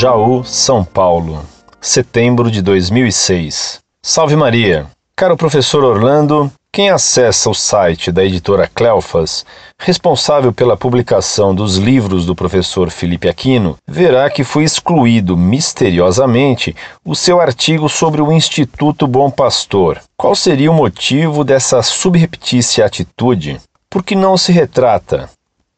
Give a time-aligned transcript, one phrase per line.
[0.00, 1.44] Jaú, São Paulo,
[1.78, 3.80] setembro de 2006.
[4.02, 4.86] Salve Maria!
[5.14, 9.44] Caro professor Orlando, quem acessa o site da editora Cleofas,
[9.78, 16.74] responsável pela publicação dos livros do professor Felipe Aquino, verá que foi excluído misteriosamente
[17.04, 20.00] o seu artigo sobre o Instituto Bom Pastor.
[20.16, 23.60] Qual seria o motivo dessa subreptícia atitude?
[23.90, 25.28] Por que não se retrata?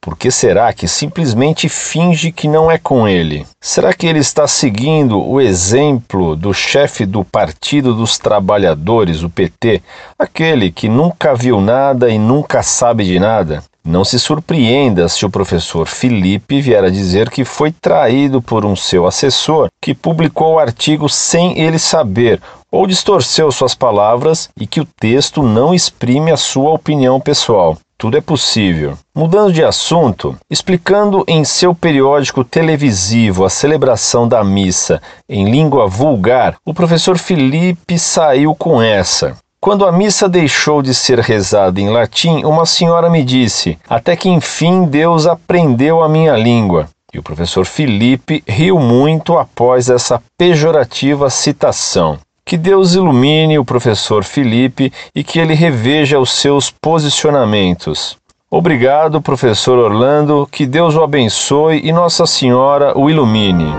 [0.04, 3.46] Por que será que simplesmente finge que não é com ele?
[3.60, 9.80] Será que ele está seguindo o exemplo do chefe do Partido dos Trabalhadores, o PT,
[10.18, 13.62] aquele que nunca viu nada e nunca sabe de nada?
[13.84, 18.74] Não se surpreenda se o professor Felipe vier a dizer que foi traído por um
[18.74, 22.42] seu assessor que publicou o artigo sem ele saber
[22.72, 27.78] ou distorceu suas palavras e que o texto não exprime a sua opinião pessoal.
[28.02, 28.98] Tudo é possível.
[29.14, 36.56] Mudando de assunto, explicando em seu periódico televisivo a celebração da missa em língua vulgar,
[36.66, 39.36] o professor Felipe saiu com essa.
[39.60, 44.28] Quando a missa deixou de ser rezada em latim, uma senhora me disse: Até que
[44.28, 46.88] enfim Deus aprendeu a minha língua.
[47.14, 52.18] E o professor Felipe riu muito após essa pejorativa citação.
[52.44, 58.16] Que Deus ilumine o professor Felipe e que ele reveja os seus posicionamentos.
[58.50, 63.72] Obrigado, professor Orlando, que Deus o abençoe e Nossa Senhora o ilumine.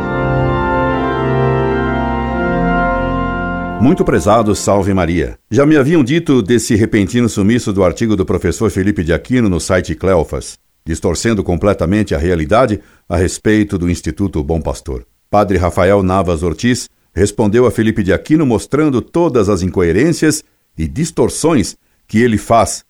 [3.79, 5.37] Muito prezado, salve Maria.
[5.51, 9.59] Já me haviam dito desse repentino sumiço do artigo do professor Felipe de Aquino no
[9.59, 15.05] site Cleofas, distorcendo completamente a realidade a respeito do Instituto Bom Pastor.
[15.29, 20.43] Padre Rafael Navas Ortiz respondeu a Felipe de Aquino mostrando todas as incoerências
[20.77, 22.83] e distorções que ele faz,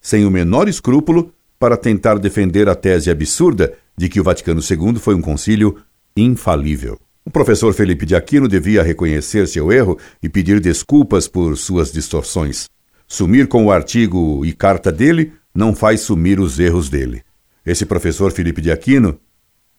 [0.00, 4.96] sem o menor escrúpulo, para tentar defender a tese absurda de que o Vaticano II
[4.98, 5.76] foi um concílio
[6.16, 6.98] infalível.
[7.24, 12.68] O professor Felipe de Aquino devia reconhecer seu erro e pedir desculpas por suas distorções.
[13.06, 17.22] Sumir com o artigo e carta dele não faz sumir os erros dele.
[17.66, 19.18] Esse professor Felipe de Aquino,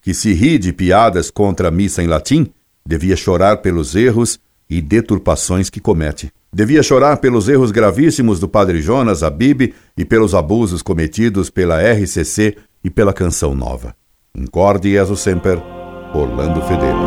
[0.01, 2.51] que se ri de piadas contra a missa em latim,
[2.89, 6.31] Devia chorar pelos erros e deturpações que comete.
[6.51, 12.57] Devia chorar pelos erros gravíssimos do padre Jonas Abib e pelos abusos cometidos pela RCC
[12.83, 13.95] e pela Canção Nova.
[14.35, 15.61] Incorde Jesus Semper,
[16.15, 16.97] Orlando Fedeli.